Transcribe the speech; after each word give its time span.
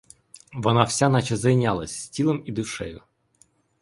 Вона 0.53 0.83
вся 0.83 1.09
неначе 1.09 1.37
зайнялась 1.37 1.91
з 1.95 2.09
тілом 2.09 2.43
і 2.45 2.51
душею. 2.51 3.01